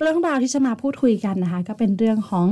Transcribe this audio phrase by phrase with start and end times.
[0.00, 2.46] เรื่องราวที่จะมาพูดคุยกันนะคะ ก็เป็นเรื่องของ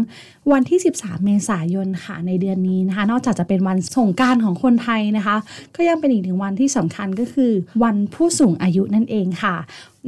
[0.52, 5.36] วันที่ 13 เมษายนค่ะในเดือนนี้นะคะ นอกจากจะเป็นวันสงการของคนไทยนะคะ
[5.76, 9.56] ก็ยังเป็นอีกหนึ่งวันที่สำคัญก็คือ วันผู้สูงอายุนั่นเองค่ะ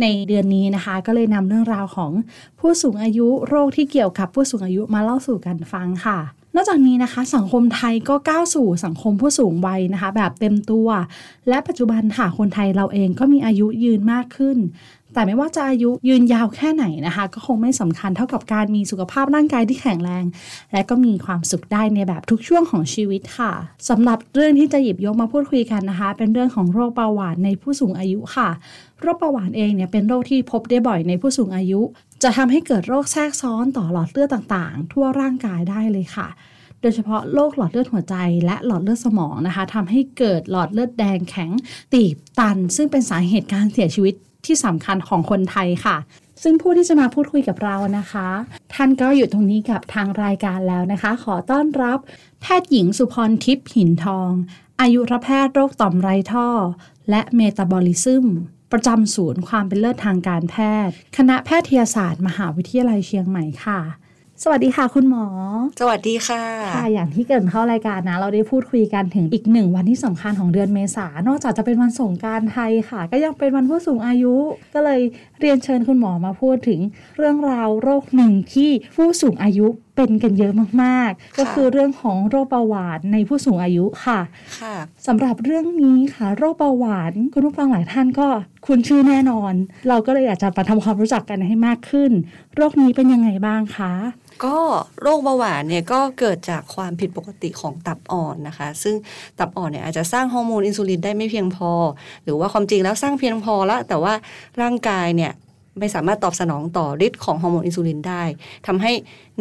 [0.00, 2.12] ในเดือนนี้นะคะ ก็เลยนำเรื่องราวของ
[2.60, 6.18] ผู้สูงอายุโรคที่เกี่ยวกับผู้สูงอายุมาเล่าสู่กันฟังค่ะ
[6.54, 10.88] นอกจากนี้นะคะ สังคมไทยก็ก้าวสู่สังคมผู้สูงวัยนะคะ แบบเต็มตัว
[11.48, 14.58] และปัจจุบันค่ะคนไทยเราเองก็มีอายุยืนมากขึ้น
[15.18, 20.24] แต่ไม่ว่าจะอายุยืนยาวแค่ไหนนะคะ ก็คงไม่สำคัญเท่ากับการมีสุขภาพร่างกายที่แข็งแรง
[20.72, 23.52] และก็มีความสุขได้ในแบบทุกช่วงของชีวิตค่ะ
[23.88, 28.48] สำหรับเรื่องที่จะหยิบยกมาพูดคุยกันนะคะ เป็นเรื่องของโรคเบาหวานในผู้สูงอายุค่ะ
[29.00, 31.80] โรคเบาหวานเองเนี่ยเป็นโรคที่พบได้บ่อยในผู้สูงอายุ
[32.22, 36.28] จะทำให้เกิดโรคแทรกซ้อนต่อหลอดเลือดต่างๆ ทั่วร่างกายได้เลยค่ะ
[36.82, 41.50] โดยเฉพาะโรคหลอดเลือดหัวใจและหลอดเลือดสมองนะคะทำให้เกิดหลอดเลือดแดงแข็ง
[41.92, 44.14] ตีบตัน ซึ่งเป็นสาเหตุการเสียชีวิต
[44.48, 45.96] ที่สำคัญของคนไทยค่ะ
[46.42, 48.28] ซึ่งผู้ที่จะมาพูดคุยกับเรานะคะ
[48.74, 51.98] ท่านก็อยู่ตรงนี้กับทางรายการแล้วนะคะ ขอต้อนรับ
[52.40, 54.30] แพทย์หญิงสุพรทิพย์หินทอง
[54.80, 56.48] อายุรแพทย์โรคต่อมไรท่อ
[57.10, 58.26] และเมตาบอลิซึม
[58.72, 60.56] ประจำศูนย์ความเป็นเลิศทางการแพ
[60.86, 63.80] ทย์ คณะแพทยศาสตร์ มหาวิทยาลัยเชียงใหม่ค่ะ
[64.44, 65.26] สวัสดีค่ะ คุณหมอ
[65.80, 66.42] สวัสดีค่ะ
[66.74, 74.34] ค่ะ อย่างที่เกรินเข้ารายการนะ เราได้พูดคุยกันถึงอีกหนึ่งวันที่สำคัญของเดือนเมษานอกจากจะเป็นวันสงกรารไทยค่ะ ก็ยังเป็นวันผู้สูงอายุ
[74.74, 75.00] ก็เลย
[75.40, 76.80] เรียนเชิญคุณหมอมาพูดถึง
[77.18, 79.66] เรื่องราวโรคหนึ่งที่ผู้สูงอายุ
[79.98, 84.20] เป็นกันเยอะมากๆ ก็คือเรื่องของโรคเบาหวานในผู้สูงอายุค่ะ
[84.60, 84.74] ค่ะ
[85.06, 88.28] สำหรับเรื่องนี้ค่ะ โรคเบาหวานคุณผู้ฟังหลายท่านก็
[88.66, 89.52] คุ้นชื่อแน่นอน
[89.88, 92.10] เราก็เลยอยากจะมาทำความรู้จักกันให้มากขึ้น
[92.56, 93.92] โรคนี้เป็นยังไงบ้างคะ
[94.44, 94.58] ก็
[95.02, 98.94] โรคเบาหวานเนี่ยก็เกิดจากความผิดปกติของตับอ่อนนะคะ ซึ่ง
[99.38, 101.70] ตับอ่อนเนี่ยอาจจะสร้างฮอร์โมนอินซูลินได้ไม่เพียงพอ
[102.24, 104.14] หรือว่าความจริงแล้วสร้างเพียงพอแล้วแต่ว่า
[104.62, 105.32] ร่างกายเนี่ย
[105.80, 108.22] ไม่สามารถตอบสนองต่อฤทธิ์ของฮอร์โมนอินซูลินได้
[108.66, 108.92] ทำให้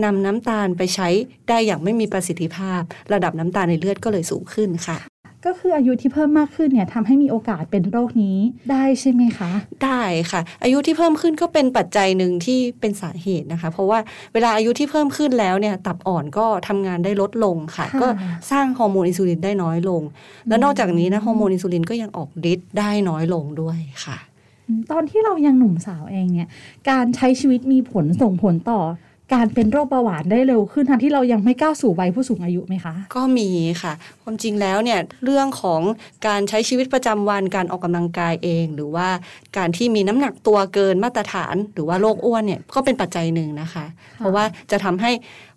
[0.04, 1.08] นำน้ำตาลไปใช้
[1.50, 2.82] ได้อย่างไม่มีประสิทธิภาพ
[3.14, 5.00] ระดับน้ำตาลในเลือดก็เลยสูงขึ้นค่ะ
[5.46, 8.38] ก็คืออายุที่เพิ่มมากขึ้นเนี่ยทำให้มีโอกาสเป็นโรคนี้
[8.72, 9.52] ได้ใช่ไหมคะ
[9.84, 14.00] ได้ค่ะ อายุที่เพิ่มขึ้นก็เป็นปัจจัยหนึ่งที่เป็นสาเหตุนะคะ เพราะว่า
[14.34, 18.08] เวลาอายุที่เพิ่มขึ้นแล้วเนี่ยตับอ่อนก็ทำงานได้ลดลงค่ะค่ะ ก็
[18.52, 20.02] สร้างฮอร์โมนอินซูลินได้น้อยลง
[20.48, 24.18] แล้วนอกจากนี้นะฮอร์โมนอินซูลินก็ยังออกฤทธิ์ได้น้อยลงด้วยค่ะ
[24.92, 26.50] ตอนที่เรายังหนุ่มสาวเองเนี่ย
[26.90, 28.82] การใช้ชีวิตมีผลส่งผลต่อ
[29.36, 33.50] การเป็นโรคเบาหวานได้เร็วขึ้นทั้งที่เรายังไม่ก้าวสู่วัยผู้สูงอายุไหมคะ ก็มี
[33.82, 35.82] ค่ะ ความจริงแล้วเนี่ยเรื่องของ
[36.28, 39.08] การใช้ชีวิตประจำวันการออกกำลังกายเอง หรือว่า
[39.58, 43.86] การที่มีน้ำหนักตัวเกินมาตรฐาน หรือว่าโรคอ้วนเนี่ยก็เป็นปัจจัยหนึ่งนะคะ
[44.18, 45.12] เพราะว่าจะทำให้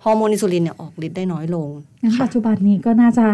[0.04, 1.68] ฮอร์โมนอินซูลินเนี่ยออกฤทธิ์ได้น้อยลง
[2.02, 3.26] งั้นค่ะปัจจุบันนี้ก็น่าจะ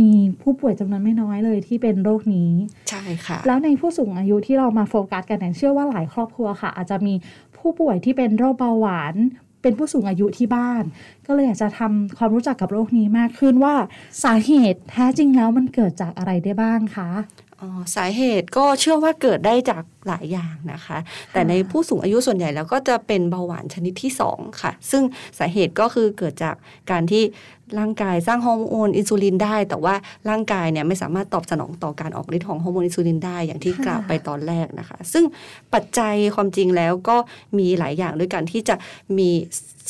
[0.00, 0.10] มี
[0.42, 2.50] ผู้ป่วยจำนวนไม่น้อยเลยที่เป็นโรคนี้
[2.90, 7.14] ใช่ค่ะ แล้วในผู้สูงอายุที่เรามาโฟกัสกันเนี่ยเชื่อว่าหลายครอบครัวค่ะ อาจจะมี
[7.58, 9.14] ผู้ป่วยที่เป็นโรคเบาหวาน
[9.62, 10.82] เป็นผู้สูงอายุที่บ้าน
[11.26, 13.74] ก็เลยอยากจะทำความรู้จักกับโรคนี้มากขึ้นว่า
[14.24, 17.10] สาเหตุแท้จริงแล้วมันเกิดจากอะไรได้บ้างคะ
[17.60, 20.98] อ๋อสาเหตุก็เชื่อว่าเกิดได้จาก หลายอย่างนะคะ
[21.32, 25.02] แต่ในผู้สูงอายุส่วนใหญ่แล้วก็จะเป็นเบาหวานชนิดที่ 2 ค่ะ ซึ่ง
[25.38, 26.54] สาเหตุก็คือเกิดจาก
[26.90, 27.24] การที่
[27.78, 29.94] ร่างกายสร้างฮอร์โมนอินซูลินได้ แต่ว่า
[30.28, 35.24] ร่างกายเนี่ยไม่สามารถตอบสนองต่อการออกฤทธิ์ของฮอร์โมนอินซูลินได้อย่างที่ค่ะกล่าวไปตอนแรกนะคะ ซึ่ง
[35.74, 37.16] ปัจจัยความจริงแล้วก็
[37.58, 38.76] มีหลายอย่างด้วยกันที่จะ
[39.18, 39.30] มี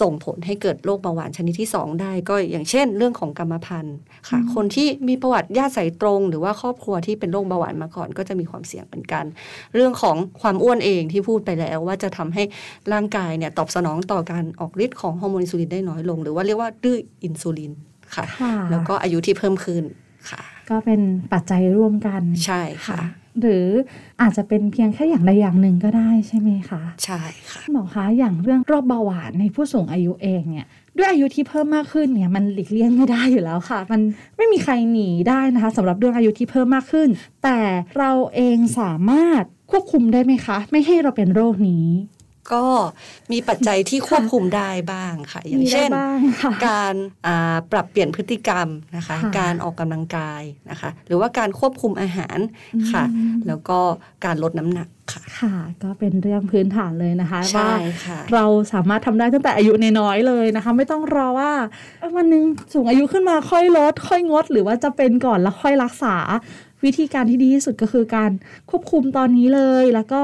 [0.02, 3.96] ส่งผลให้เกิดโรคเบาหวานชนิดที่ 2 ได้ ก็อย่างเช่น เรื่องของกรรมพันธุ์
[4.28, 9.25] ค่ะ คนที่มีประวัติญาติสายตรง หรือว่าครอบครัวที่เป็นโรคเบาหวานมาก่อน ก็จะมีความเสี่ยงเหมือนกัน
[9.75, 10.04] เรื่องของ
[10.43, 12.43] ความอ้วนเองที่พูดไปแล้ว ว่าจะทำให้
[12.93, 17.73] ร่างกายเนี่ยตอบสนองต่อการออกฤทธิ์ของฮอร์โมนอินซูลินได้น้อยลง หรือว่าเรียกว่าดื้ออินซูลิน
[18.15, 19.85] ค่ะค่ะ แล้วก็อายุที่เพิ่มขึ้น
[20.31, 21.01] ค่ะ ก็เป็น
[21.33, 23.01] ปัจจัยร่วมกันใช่ค่ะ
[23.41, 23.67] หรือ
[24.23, 30.69] อาจจะเป็นเพียงแค่อย่างใดอย่างหนึ่งก็ได้ใช่ไหมคะ ใช่ค่ะหมอคะอย่างเรื่องโรคเบาหวานในผู้สูงอายุเองเนี่ย
[30.99, 34.01] ด้วยอายุที่เพิ่มมากขึ้นเนี่ยมันหลีกเลี่ยงไม่ได้อยู่แล้วค่ะ มัน
[34.37, 37.09] ไม่มีใครหนีได้นะคะสำหรับเรื่องอายุที่เพิ่มมากขึ้น
[37.45, 37.59] แต่
[37.99, 41.87] เราเองสามารถ ควบคุมได้ไหมคะ ไม่ให้เราเป็นโรคนี้
[42.55, 42.66] ก็
[43.32, 46.94] มีปัจจัยที่ควบคุมได้บ้างค่ะ อย่างมีได้เช่นบ้างค่ะการ
[47.26, 52.38] อ่าปรับเปลี่ยนพฤติกรรมนะคะค่ะการออกกำลังกายนะคะ หรือว่าการควบคุมอาหาร
[52.93, 53.78] ค่ะอืมแล้วก็
[54.25, 57.75] การลดน้ำหนักค่ะค่ะ ก็เป็นเรื่องพื้นฐานเลยนะคะว่าใช่
[58.05, 61.52] ค่ะเราสามารถทำได้ตั้งแต่อายุน้อยๆเลยนะคะ ไม่ต้องรอว่า
[61.99, 66.17] เอ้ยวันหนึงสูงอายุขึ้นมาค่อยลด ค่อยงด หรือว่าจะเป็นก่อนแล้วค่อยรักษา
[66.84, 68.31] วิธีการที่ดีที่สุดก็คือการ
[68.70, 70.20] ควบคุมตอนนี้เลย แล้วก็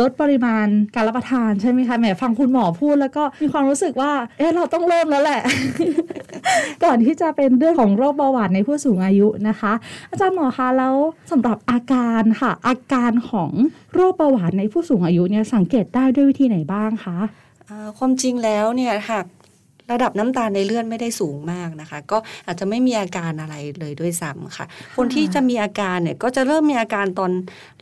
[0.00, 5.40] ลดปริมาณการรับประทานใช่ไหมคะแหมฟังคุณหมอพูดแล้วก็มีความรู้สึกว่า เอ๊ะเราต้องเริ่มแล้วแหละ
[6.84, 9.72] ก่อนที่จะเป็นเรื่องของโรคเบาหวานในผู้สูงอายุนะคะ
[10.10, 10.94] อาจารย์หมอคะแล้ว
[11.30, 13.50] สำหรับอาการค่ะ อาการของ
[13.94, 17.18] โรคเบาหวานในผู้สูงอายุเนี่ยสังเกตได้ด้วยวิธีไหนบ้างคะ
[17.98, 19.26] ความจริงแล้วเนี่ยหาก
[19.92, 24.66] ระดับน้ำตาลในเลือดไม่ได้สูงมากนะคะ ก็อาจจะไม่มีอาการอะไรเลยด้วยซ้ำค่ะ
[24.96, 27.32] คนที่จะมีอาการเนี่ยก็จะเริ่มมีอาการตอน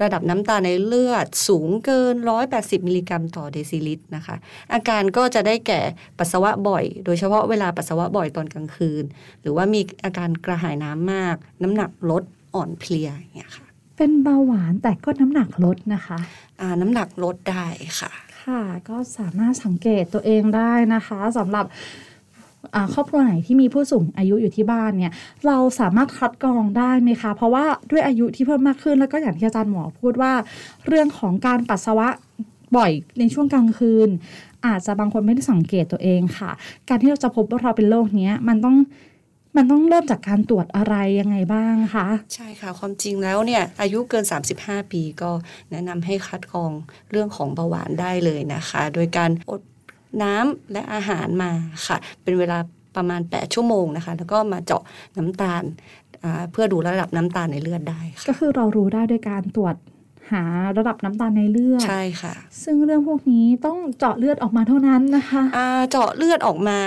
[0.03, 2.15] ระดับน้ำตาลในเลือด สูงเกิน
[2.51, 4.37] 180 มิลลิกรัมต่อเดซิลิตรนะคะ
[4.75, 5.81] อาการก็จะได้แก่
[6.19, 9.05] ปัสสาวะบ่อย โดยเฉพาะเวลาปัสสาวะบ่อยตอนกลางคืน
[9.41, 12.23] หรือว่ามีอาการกระหายน้ำมาก น้ำหนักลด
[12.55, 13.67] อ่อนเพลียอย่างเงี้ยค่ะ
[13.97, 16.19] เป็นเบาหวานแต่ก็น้ำหนักลดนะคะ
[16.61, 17.67] อ่าน้ำหนักลดได้
[18.01, 21.67] ค่ะ ค่ะ ก็สามารถสังเกตตัวเองได้นะคะสำหรับ
[22.95, 25.13] ครอบครัวไหนที่มีผู้สูงอายุอยู่ที่บ้านเนี่ย
[25.47, 30.33] เราสามารถคัดกรองได้ไหมคะ เพราะว่าด้วยอายุที่เพิ่มมากขึ้นแล้วก็อย่างที่อาจารย์หมอพูดว่า
[30.87, 32.09] เรื่องของการปัสสาวะ
[32.77, 34.09] บ่อยในช่วงกลางคืน
[34.67, 36.51] อาจจะบางคนไม่ได้สังเกตตัวเองค่ะ
[36.89, 38.77] การที่เราจะพบว่าเราเป็นโรคเนี้ยมันต้อง
[39.57, 44.25] มันต้องเริ่มจากการตรวจอะไรยังไงบ้างคะ ใช่ค่ะ ความจริงแล้วเนี่ยอายุเกิน
[44.59, 45.31] 35 ปีก็
[45.71, 46.73] แนะนำให้คัดกรอง
[47.11, 49.63] เรื่องของเบาหวานได้เลยนะคะ โดยการอด
[50.23, 51.51] น้ำและอาหารมา
[51.87, 52.59] ค่ะ เป็นเวลา
[52.97, 54.83] ประมาณ 8 ชั่วโมงนะคะ แล้วก็มาเจาะ
[55.17, 55.63] น้ำตาล
[56.25, 59.77] อ่าเพื่อดูระดับน้ำตาลในเลือดได้ค่ะก็คือเรารู้ได้ด้วยการตรวจ
[60.33, 60.43] หา
[60.79, 66.79] ระดับน้ำตาลในเลือดใช่ค่ะ ซึ่งเรื่องพวกนี้ต้องเจาะเลือดออกมาเท่านั้นนะคะอ่าเจาะเลือดออกมา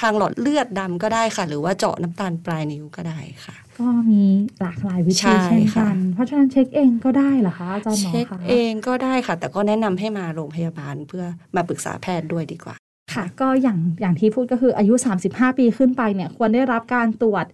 [0.00, 4.22] ทางหลอดเลือดดำก็ได้ค่ะ หรือว่าเจาะน้ำตาลปลายนิ้วก็ได้ค่ะ ก็มี
[4.60, 11.24] หลากหลายวิใช่ธีเช่นค่ะกันเพราะฉะนั้นเช็คเองก็ได้เหรอคะอาจารย์หมอเช็คคะเองก็ได้ค่ะ แต่ก็แนะนำให้มาโรงพยาบาลเพื่อ
[11.56, 12.76] มาปรึกษาแพทย์ด้วยดีกว่า
[13.14, 14.94] ค่ะก็อย่างอย่างที่พูดก็คืออายุ
[15.26, 17.44] 35 ปีขึ้นไปเนี่ยควรได้รับการตรวจ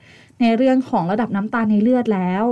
[0.40, 2.44] ในเรื่องของระดับน้ำตาลในเลือดแล้ว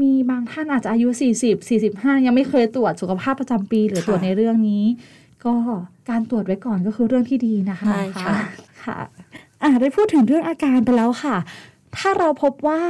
[0.00, 1.08] มีบางท่านอาจจะอายุ
[1.42, 4.84] 40 45 ยังไม่เคยตรวจสุขภาพประจำปี หรือค่ะตรวจในเรื่องนี้
[5.44, 5.54] ก็
[6.10, 8.36] การตรวจไว้ก่อนก็คือเรื่องที่ดีนะคะใช่ค่ะ
[8.84, 8.98] ค่ะ
[9.62, 11.36] อ่าได้พูดถึงเรื่องอาการไปแล้วค่ะ
[11.96, 12.80] ถ้าเราพบว่า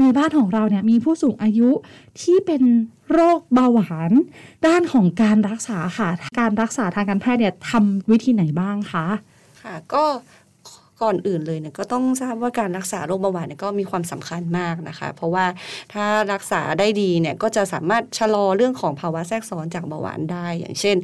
[0.00, 1.70] ในบ้านของเราเนี่ยมีผู้สูงอายุ
[2.20, 2.62] ที่เป็น
[3.12, 4.12] โรคเบาหวาน
[4.66, 6.10] ด้านของการรักษาค่ะ
[6.40, 9.06] การรักษาทางการแพทย์เนี่ยทำวิธีไหนบ้างคะ
[9.62, 10.04] ค่ะ ก็
[11.02, 15.46] ก่อนอื่นเลยเนี่ยก็ต้องทราบว่าการรักษาโรคเบาหวานเนี่ยก็มีความสำคัญมากนะคะ เพราะว่า
[15.92, 20.96] ถ้ารักษาได้ดีเนี่ยก็จะสามารถชะลอเรื่องของภาวะแทรกซ้อนจากเบาหวานได้ อย่างเช่น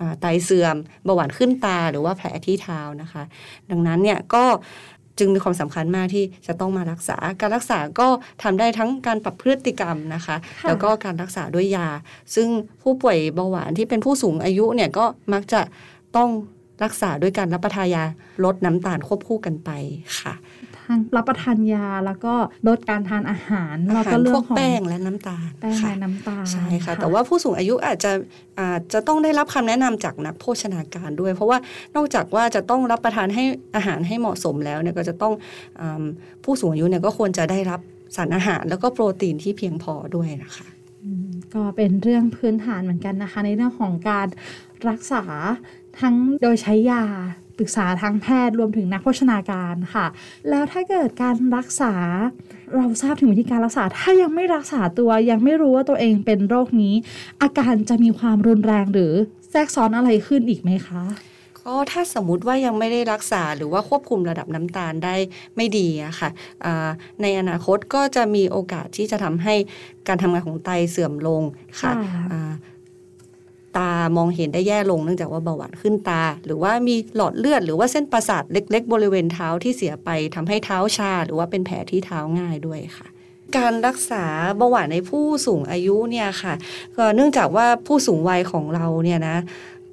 [0.00, 3.22] อ่าไตเสื่อมเบาหวานขึ้นตาหรือว่าแผลที่เท้านะคะ
[3.70, 4.44] ดังนั้นเนี่ยก็
[5.18, 8.08] จึงมีความสำคัญมากที่จะต้องมารักษา การรักษาก็
[8.42, 11.88] ทำได้ทั้งการปรับพฤติกรรมนะคะค่ะแล้วก็การรักษาด้วยยา
[12.34, 12.48] ซึ่ง
[12.82, 15.60] ผู้ป่วยเบาหวานที่เป็นผู้สูงอายุเนี่ยก็มักจะ
[16.16, 16.30] ต้อง
[16.84, 18.04] รักษาด้วยการรับประทานยา
[18.44, 19.70] ลดน้ำตาลควบคู่กันไป
[20.20, 20.34] ค่ะ
[20.78, 22.34] ทางรับประทานยาแล้วก็
[22.68, 28.12] ลดการทานอาหารอาแล้วหาก็รเรื่พอวงกของแป้งและน้ำตาลแป้งค่ะและน้ำตาลใช่ค่ะ แต่ว่าผู้สูงอายุอาจจะ
[28.60, 31.58] อาจจะต้องได้รับคำแนะนำจากนักโภชนาการด้วย เพราะว่า
[31.96, 33.44] นอกจากว่าจะต้องรับประทานให้
[33.76, 35.34] อาหารให้เหมาะสมแล้วเนี่ยก็จะต้อง
[35.80, 36.02] อา
[36.44, 37.80] ผู้สูงอายุเนี่ยก็ควรจะได้รับ
[38.16, 40.66] สารอาหาร แล้วก็โปรตีนที่เพียงพอด้วยนะคะ
[41.04, 44.28] อืมก็เป็นเรื่องพื้นฐานเหมือนกันนะคะ ในเรื่องของการ
[44.88, 45.24] รักษา
[46.00, 47.04] ทั้งโดยใช้ยา
[47.58, 50.06] ปรึกษาทางแพทย์รวมถึงนักโภชนาการค่ะ
[50.48, 51.94] แล้วถ้าเกิดการรักษา
[52.76, 56.94] เราทราบถึงวิธีการรักษา ถ้ายังไม่รักษาตัวยังไม่รู้ว่าตัวเองเป็นโรคนี้
[57.42, 59.12] อาการจะมีความรุนแรงหรือ
[59.50, 61.02] แทรกซ้อนอะไรขึ้นอีกไหมคะ
[61.60, 65.14] ก็ถ้าสมมุติว่ายังไม่ได้รักษาหรือว่าควบคุมระดับน้ำตาลได้
[65.56, 66.30] ไม่ดีอะค่ะ
[66.64, 66.88] อ่า
[67.22, 69.54] ในอนาคตก็จะมีโอกาสที่จะทำให้
[70.08, 71.42] การทำงานของไตเสื่อมลง
[71.80, 72.52] ค่ะค่ะอ่า
[73.78, 83.06] ตามองเห็นได้แย่ลงเนื่องจากว่าเบาหวานขึ้นตา หรือว่ามีหลอดเลือด หรือว่าเส้นประสาทเล็ก ๆ บริเวณเท้าที่เสียไปทำให้เท้าชา หรือว่าเป็นแผลที่เท้าง่ายด้วยค่ะ
[83.56, 84.24] การรักษา
[84.56, 86.54] เบาหวานในผู้สูงอายุเนี่ยค่ะ
[86.96, 89.36] ก็เนื่องจากว่าผู้สูงวัยของเราเนี่ยนะ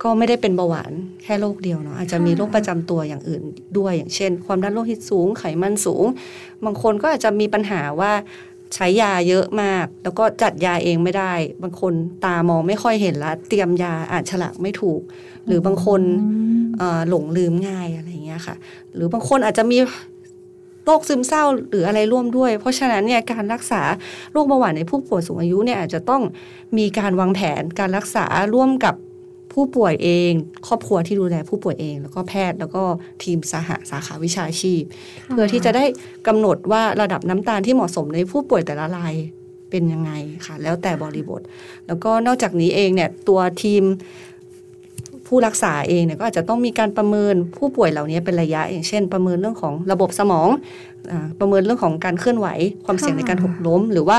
[0.03, 0.91] ก็ไม่ได้เป็นเบาหวาน
[1.23, 3.43] แค่โรคเดียวเนาะอาจจะมีโรคประจำตัวอย่างอื่น
[3.77, 6.05] ด้วยอย่างเช่น ความดันโลหิตสูงไขมันสูง
[6.65, 8.11] บางคนก็อาจจะมีปัญหาว่า
[8.75, 11.93] ใช้ยาเยอะมาก แล้วก็จัดยาเองไม่ได้ บางคน
[12.25, 15.01] ตามองไม่ค่อยเห็นละเตรียมยาอ่านฉลากไม่ถูก
[15.47, 16.01] หรือบางคน
[16.77, 18.55] เอ่อหลงลืมง่ายอะไรอย่างเงี้ยค่ะ
[18.95, 19.77] หรือบางคนอาจจะมี
[20.85, 23.81] โรคซึมเศร้าหรืออะไรร่วมด้วย เพราะฉะนั้นเนี่ยการรักษา
[24.31, 26.21] โรคเบาหวานในผู้ป่วยสูงอายุเนี่ยอาจจะต้อง
[26.77, 28.95] มีการวางแผนการรักษาร่วมกับ
[29.55, 30.31] ผู้ป่วยเอง
[30.67, 32.83] ครอบครัวที่ดูแลผู้ป่วยเอง แล้วก็แพทย์แล้วก็
[33.23, 34.81] ทีมสหสาขาวิชาชีพ
[35.27, 35.85] เพื่อที่จะได้
[36.27, 39.13] กำหนดว่าระดับน้ำตาลที่เหมาะสมในผู้ป่วยแต่ละราย
[39.69, 40.11] เป็นยังไง
[40.45, 41.41] ค่ะ แล้วแต่บริบท
[41.87, 43.83] แล้วก็นอกจากนี้เองเนี่ยตัวทีม
[45.27, 50.49] ผู้รักษาเองเนี่ยก็อาจจะต้องมีการประเมินผู้ป่วยเหล่านี้เป็นระยะ อย่างเช่น ประเมินเรื่องของระบบสมอง
[51.11, 52.47] อาประเมินเรื่องของการเคลื่อนไหว
[52.85, 54.17] ความเสี่ยงในการหกล้ม หรือว่า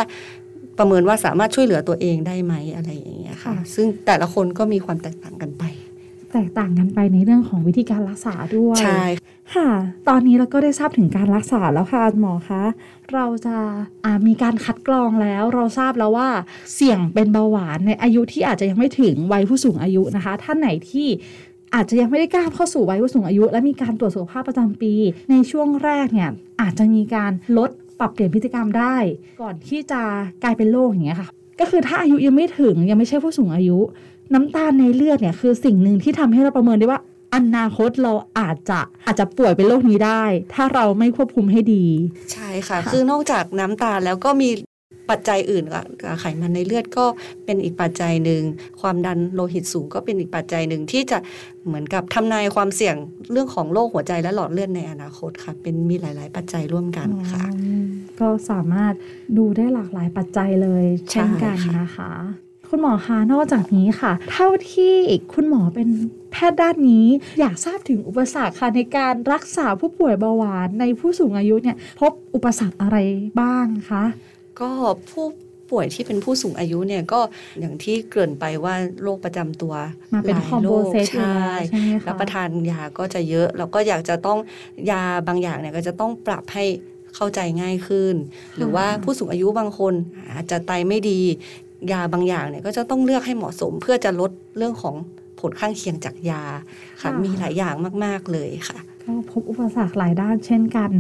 [0.79, 5.65] ประเมินว่าสามารถช่วยเหลือตัวเองได้ไหมอะไรอย่างเงี้ยค่ะ ซึ่งแต่ละคนก็มีความแตกต่างกันไป
[6.33, 9.05] แตกต่างกันไปในเรื่องของวิธีการรักษาด้วยใช่
[9.55, 9.71] ค่ะ
[10.09, 12.63] ตอนนี้เราก็ได้ทราบถึงการรักษาแล้วค่ะหมอคะ
[13.15, 13.57] เราจะ
[14.05, 16.29] อ่ามีการคัดกรองแล้ว เราทราบแล้วว่า
[16.75, 21.09] เสี่ยงเป็นเบาหวานในอายุที่อาจจะยังไม่ถึงวัยผู้สูงอายุนะคะ ท่านไหนที่
[21.75, 24.95] อาจจะยังไม่ได้กล้าเข้าสู่วัยผู้สูงอายุ และมีการตรวจสุขภาพประจำปี
[25.31, 26.31] ในช่วงแรกเนี่ย
[26.61, 28.97] อาจจะมีการลด ปรับเปลี่ยนพฤติกรรมได้
[29.43, 30.01] ก่อนที่จะ
[30.43, 31.29] กลายเป็นโรคอย่างเงี้ยค่ะ
[31.61, 33.79] ก็คือถ้าอายุยังไม่ถึงยังไม่ใช่ผู้สูงอายุ
[34.35, 37.01] น้ำตาลในเลือดเนี่ยคือสิ่งหนึ่งที่ทำให้เราประเมินได้ว่า
[37.35, 40.23] อนาคตเราอาจจะอาจจะป่วยเป็นโรคนี้ได้
[40.55, 41.85] ถ้าเราไม่ควบคุมให้ดี
[42.33, 44.49] ใช่ค่ะ คือนอกจากน้ำตาลแล้วก็มี
[45.11, 45.85] ปัจจัยอื่นค่ะ
[46.21, 47.05] ไขมันในเลือดก็
[47.45, 48.43] เป็นอีกปัจจัยหนึ่ง
[48.81, 51.19] ความดันโลหิตสูงก็เป็นอีกปัจจัยหนึ่งที่จะ
[51.67, 52.97] เหมือนกับทำนายความเสี่ยง
[53.33, 57.87] เรื่องของโรคหัวใจและหลอดเลือดในอนาคตค่ะ เป็นมีหลาย ๆ ปัจจัยร่วมกันค่ะอืม
[58.21, 58.95] ก็สามารถ
[59.39, 62.11] ดูได้หลากหลายปัจจัยเลยเช่นกันใช่ค่ะนะคะ
[62.71, 64.95] คุณหมอคะนอกจากนี้ค่ะ เท่าที่
[65.35, 65.89] คุณหมอเป็น
[66.33, 67.07] แพทย์ด้านนี้
[67.41, 72.97] อยากทราบถึงอุปสรรคค่ะในการรักษาผู้ป่วยเบาหวานในผู้สูงอายุเนี่ยพบอุปสรรคอะไร
[73.41, 74.05] บ้างคะ
[74.61, 74.69] ก็
[75.11, 75.27] ผู้
[75.71, 77.21] ป่วยที่เป็นผู้สูงอายุเนี่ยก็
[77.61, 79.75] อย่างที่เกริ่นไปว่าโรคประจำตัว
[80.13, 84.39] มาเป็นหลยคอมโบโรเซตใช่ใช่ไหมคะรับประทานยาก็จะเยอะแล้วก็อยากจะต้อง
[84.91, 86.65] ยาบางอย่างเนี่ยก็จะต้องปรับให้
[87.15, 88.15] เข้าใจง่ายขึ้น
[88.57, 89.95] หรือว่าผู้สูงอายุบางคน
[90.33, 91.21] อาจจะไตไม่ดี
[91.93, 94.95] ยาบางอย่างเนี่ยก็จะต้องเลือกให้เหมาะสมเพื่อจะลดเรื่องของ
[95.41, 96.43] ผลข้างเคียงจากยา
[97.01, 97.75] ค่ะ มีหลายอย่าง
[98.05, 100.91] มาก ๆ เลยค่ะก็พบอุปสรรคหลายด้านเช่นกัน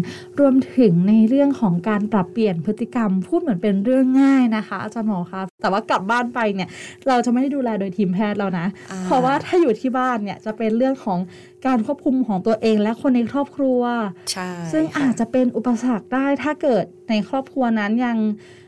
[0.40, 6.69] รวมถึงในเรื่องของการปรับเปลี่ยนพฤติกรรม พูดเหมือนเป็นเรื่องง่ายนะคะอาจารย์หมอคะแต่ว่ากลับบ้านไปเนี่ย
[7.09, 11.19] เราจะไม่ได้ดูแลโดยทีมแพทย์แล้วนะอ่าเพราะว่าถ้าอยู่ที่บ้านเนี่ยจะเป็นเรื่องของ
[11.66, 13.81] การควบคุมของตัวเองและคนในครอบครัว
[14.33, 18.16] ใช่ซึ่งค่อาจจะเป็นอุปสรรคได้ถ้าเกิดในครอบครัวนั้นยัง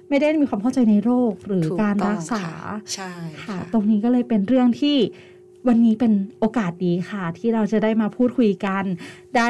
[0.08, 3.10] ไม่ได้มีความเข้าใจในโรคหรือถูการต้องรักษาค่ะใช่
[3.44, 4.96] ค่ะค่ะ ตรงนี้ก็เลยเป็นเรื่องที่
[5.66, 8.84] วันนี้เป็นโอกาสดีค่ะ ที่เราจะได้มาพูดคุยกัน
[9.36, 9.48] ได้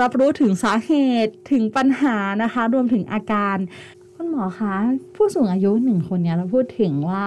[0.00, 0.92] รับรู้ถึงสาเห
[1.24, 3.56] ตุถึงปัญหานะคะ รวมถึงอาการ
[4.14, 4.74] คุณหมอคะ
[5.16, 7.24] ผู้สูงอายุหนึ่งคนเนี่ยเราพูดถึงว่า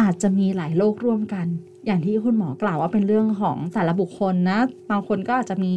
[0.00, 1.46] อาจจะมีหลายโรคร่วมกัน
[1.86, 4.58] อย่างที่คุณหมอกล่าวว่าเป็นเรื่องของแต่ละบุคคลนะ
[4.90, 5.72] บางคนก็อาจจะมี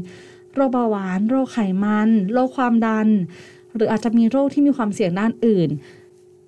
[0.53, 3.07] โรคเบาหวาน โรคไขมันโรคความดัน
[3.75, 5.69] หรืออาจจะมีโรคที่มีความเสี่ยงด้านอื่น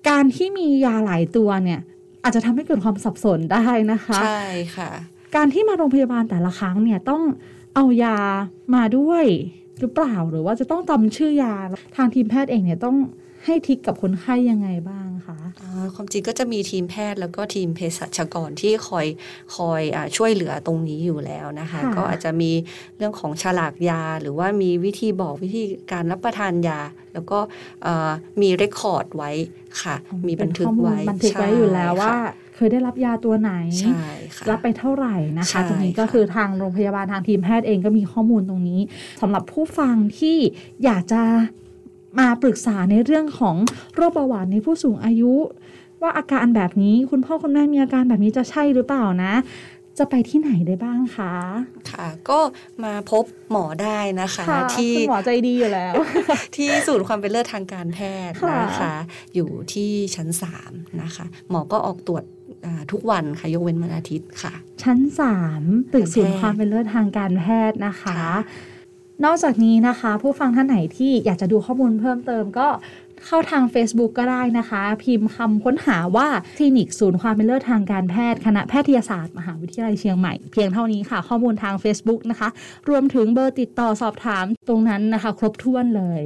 [0.08, 1.80] การที่มียาหลายตัวเนี่ย
[2.24, 4.44] อาจจะทำให้เกิดความสับสนได้นะคะ ใช่
[4.76, 4.90] ค่ะ
[5.34, 7.22] การที่มาโรงพยาบาลแต่ละครั้งเนี่ยต้อง
[7.74, 8.18] เอายา
[8.74, 9.24] มาด้วย
[9.80, 11.54] หรือเปล่าหรือว่าจะต้องจำชื่อยา
[11.96, 12.96] ทางทีมแพทย์เองเนี่ยต้อง
[13.46, 19.06] ให้ทิกกับคนไข้ยังไงบ้างคะอ่าความจริงก็จะมีทีมแพทย์แล้วก็ทีมเภสัชกรที่คอย
[19.56, 22.50] คอยอาช่วยเหลือตรงนี้อยู่แล้วนะคะค่ะก็อาจจะมี
[22.96, 26.80] เรื่องของฉลากยา หรือว่ามีวิธีบอกวิธีการรับประทานยา
[27.12, 27.38] แล้วก็
[27.86, 28.10] อ่า
[28.42, 29.30] มีเรคคอร์ดไว้
[29.82, 29.96] ค่ะ
[30.28, 32.20] มีบันทึกเป็ข้อมูลไว้บันทึกไว้อยู่แล้วว่าใช่
[32.60, 38.80] เคยได้รับยาตัวไหนค่ะใช่ค่ะรับไปเท่าไหร่นะใช่คะ ตรงนี้ก็ค่ะคือทางโรงพยาบาลทางทีมแพทย์เองก็มีข้อมูลตรงนี้
[39.22, 40.36] สำหรับผู้ฟังที่
[40.84, 41.22] อยากจะ
[42.18, 43.56] มาปรึกษาในเรื่องของ
[43.94, 45.32] โรคเบาหวานในผู้สูงอายุ
[46.02, 49.34] ว่าอาการแบบนี้คุณพ่อคุณแม่มีอาการแบบนี้จะใช่หรือเปล่านะ
[49.98, 51.34] จะไปที่ไหนได้บ้างคะ
[51.90, 52.38] ค่ะ ก็
[52.84, 55.94] มาพบหมอได้นะคะค่ะที่คุณหมอใจดีอยู่แล้ว
[56.56, 57.98] ที่ศูนย์ความเป็นเลิศทางการแพ
[58.28, 58.94] ทย์ค่ะนะคะ
[59.34, 60.28] อยู่ที่ชั้น
[60.64, 62.39] 3 นะคะ หมอก็ออกตรวจอ่า
[62.92, 64.52] ทุกวันค่ะยกเว้นวันอาทิตย์ค่ะ
[64.82, 64.98] ชั้น
[65.46, 68.36] 3 ตึกศูนย์ความเป็นเลิศทางการแพทย์นะคะค่ะ
[69.24, 72.68] นอกจากนี้นะคะ ผู้ฟังท่านไหนที่อยากจะดูข้อมูลเพิ่มเติมก็
[73.26, 82.48] เข้าทาง Facebook ก็ได้นะคะ พิมพ์คำค้นหาว่าคลินิกศูนย์ความเป็นเลิศทางการแพทย์ คณะแพทยศาสตร์ มหาวิทยาลัยเชียงใหม่ เพียงเท่านี้ค่ะ ข้อมูลทาง Facebook นะคะ
[82.88, 86.22] รวมถึงเบอร์ติดต่อสอบถามตรงนั้นนะคะ ครบถ้วนเลย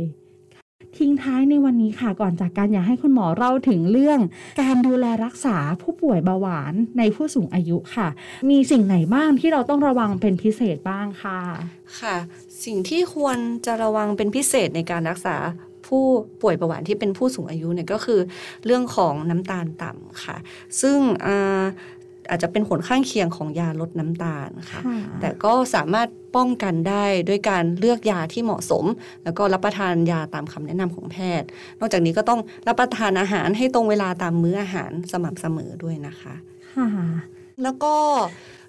[0.99, 4.21] ทิ้งท้ายในวันนี้ค่ะก่อนจากการอยากให้คุณหมอเล่าถึงเรื่อง
[4.61, 8.09] การดูแลรักษาผู้ป่วยเบาหวานในผู้สูงอายุค่ะ
[8.51, 11.41] มีสิ่งไหนบ้างที่เราต้องระวังเป็นพิเศษบ้างค่ะ
[12.01, 12.17] ค่ะ
[12.65, 15.37] สิ่งที่ควรจะระวังเป็นพิเศษในการรักษา
[15.87, 16.07] ผู้
[16.43, 18.21] ป่วยเบาหวานที่เป็นผู้สูงอายุเนี่ยก็คือ
[18.65, 20.37] เรื่องของน้ำตาลต่ำค่ะ
[20.81, 20.99] ซึ่ง
[22.29, 24.81] อ่าอาจจะเป็นผลข้างเคียงของยาลดน้ำตาลค่ะ
[25.21, 28.85] แต่ก็สามารถป้องกันได้ด้วยการเลือกยาที่เหมาะสม
[29.25, 31.49] แล้วก็รับประทานยาตามคำแนะนำของแพทย์
[31.81, 36.35] นอกจากนี้ก็ต้องรับประทานอาหารให้ตรงเวลาตามมื้ออาหารสม่ำเสมอด้วยนะคะ
[36.75, 36.89] ค่ะ
[37.63, 37.95] แล้วก็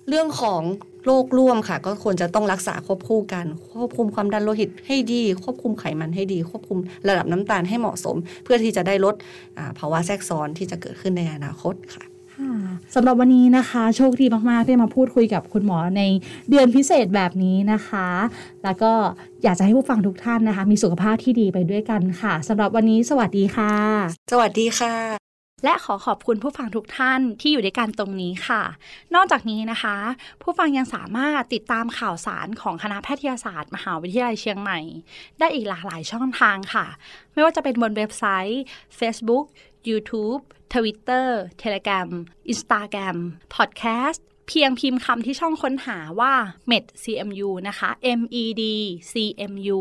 [0.10, 0.62] เรื่องของ
[1.06, 9.16] โรคร่วมค่ะ ก็ควรจะต้องรักษาควบคู่กัน ควบคุมความดันโลหิตให้ดี ควบคุมไขมันให้ดี ควบคุมระดับน้ำตาลให้เหมาะสม เพื่อที่จะได้ลด
[9.58, 12.15] อ่าภาวะแทรกซ้อนที่จะเกิดขึ้นในอนาคตค่ะค่ะ
[12.96, 16.02] สำหรับวันนี้นะคะ โชคดีมากๆที่มาพูดคุยกับคุณหมอใน
[16.50, 18.08] เดือนพิเศษแบบนี้นะคะ
[18.64, 18.92] แล้วก็
[19.44, 23.74] อยากจะให้ผู้ฟังทุกท่านนะคะ มีสุขภาพที่ดีไปด้วยกันค่ะสำหรับวันนี้สวัสดีค่ะ
[24.32, 24.96] สวัสดีค่ะ
[25.64, 28.62] และขอขอบคุณผู้ฟังทุกท่านที่อยู่ด้วยกันตรงนี้ค่ะ
[29.16, 29.96] นอกจากนี้นะคะ
[30.42, 34.80] ผู้ฟังยังสามารถติดตามข่าวสารของคณะแพทยศาสตร์ มหาวิทยาลัยเชียงใหม่
[35.40, 36.86] ได้อีกหลากหลายช่องทางค่ะ
[37.34, 38.64] ไม่ว่าจะเป็นบนเว็บไซต์
[39.00, 39.46] Facebook
[39.92, 40.42] YouTube
[40.74, 41.28] Twitter
[41.62, 42.10] Telegram
[42.52, 43.18] Instagram
[43.56, 46.34] Podcast เพียงพิมพ์คำที่ช่องค้นหาว่า
[46.72, 48.62] med cmu นะคะ med
[49.12, 49.80] cmu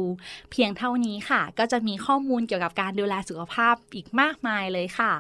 [0.51, 5.15] เพียงเท่านี้ค่ะ ก็จะมีข้อมูลเกี่ยวกับการดูแลสุขภาพอีกมากมายเลยค่ะ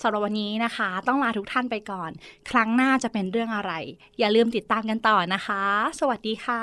[0.00, 2.10] สำหรับวันนี้นะคะ ต้องลาทุกท่านไปก่อน
[2.50, 3.72] ครั้งหน้าจะเป็นเรื่องอะไร
[4.18, 5.64] อย่าลืมติดตามกันต่อนะคะ
[6.00, 6.62] สวัสดีค่ะ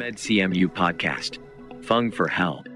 [0.00, 1.32] MedCMU Podcast.
[1.88, 2.75] Fung for Health.